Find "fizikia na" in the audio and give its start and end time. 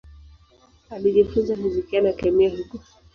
1.55-2.13